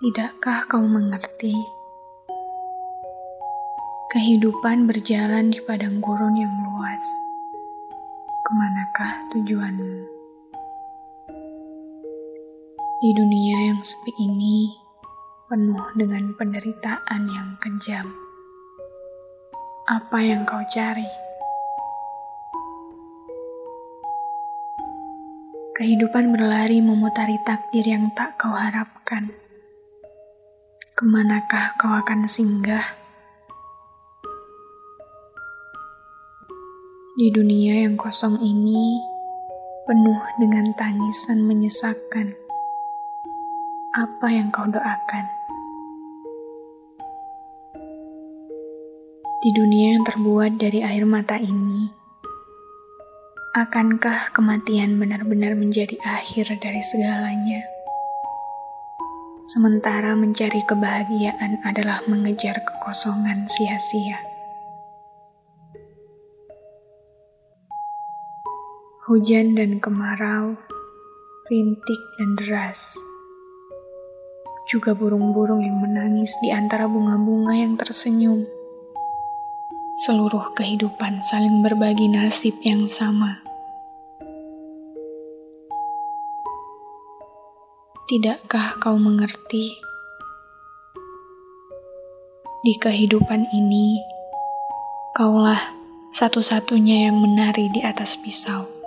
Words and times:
Tidakkah 0.00 0.64
kau 0.64 0.88
mengerti? 0.88 1.52
Kehidupan 4.08 4.88
berjalan 4.88 5.52
di 5.52 5.60
padang 5.60 6.00
gurun 6.00 6.40
yang 6.40 6.48
luas. 6.48 7.04
Ke 8.40 8.50
manakah 8.56 9.12
tujuanmu? 9.28 10.00
Di 12.96 13.10
dunia 13.12 13.56
yang 13.68 13.84
sepi 13.84 14.16
ini, 14.24 14.72
penuh 15.52 15.84
dengan 15.92 16.32
penderitaan 16.32 17.22
yang 17.28 17.60
kejam. 17.60 18.08
Apa 19.84 20.24
yang 20.24 20.48
kau 20.48 20.64
cari? 20.64 21.12
Kehidupan 25.76 26.32
berlari 26.32 26.80
memutari 26.80 27.36
takdir 27.44 27.84
yang 27.84 28.08
tak 28.16 28.40
kau 28.40 28.56
harapkan 28.56 29.49
ke 31.00 31.08
manakah 31.08 31.72
kau 31.80 31.96
akan 31.96 32.28
singgah? 32.28 32.84
Di 37.16 37.32
dunia 37.32 37.88
yang 37.88 37.96
kosong 37.96 38.36
ini, 38.36 39.00
penuh 39.88 40.20
dengan 40.36 40.68
tangisan 40.76 41.48
menyesakkan. 41.48 42.36
Apa 43.96 44.28
yang 44.28 44.52
kau 44.52 44.68
doakan? 44.68 45.24
Di 49.40 49.56
dunia 49.56 49.96
yang 49.96 50.04
terbuat 50.04 50.60
dari 50.60 50.84
air 50.84 51.08
mata 51.08 51.40
ini, 51.40 51.88
akankah 53.56 54.36
kematian 54.36 55.00
benar-benar 55.00 55.56
menjadi 55.56 55.96
akhir 56.04 56.60
dari 56.60 56.84
segalanya? 56.84 57.79
Sementara 59.40 60.12
mencari 60.12 60.60
kebahagiaan 60.68 61.64
adalah 61.64 62.04
mengejar 62.04 62.60
kekosongan 62.60 63.48
sia-sia. 63.48 64.20
Hujan 69.08 69.58
dan 69.58 69.82
kemarau, 69.82 70.54
rintik 71.50 72.00
dan 72.20 72.38
deras, 72.38 72.94
juga 74.70 74.94
burung-burung 74.94 75.66
yang 75.66 75.82
menangis 75.82 76.38
di 76.38 76.54
antara 76.54 76.86
bunga-bunga 76.86 77.58
yang 77.58 77.74
tersenyum. 77.74 78.46
Seluruh 79.98 80.54
kehidupan 80.54 81.18
saling 81.26 81.58
berbagi 81.58 82.06
nasib 82.06 82.54
yang 82.62 82.86
sama. 82.86 83.49
Tidakkah 88.10 88.82
kau 88.82 88.98
mengerti? 88.98 89.70
Di 92.66 92.74
kehidupan 92.74 93.46
ini, 93.54 94.02
kaulah 95.14 95.78
satu-satunya 96.10 97.06
yang 97.06 97.22
menari 97.22 97.70
di 97.70 97.86
atas 97.86 98.18
pisau. 98.18 98.79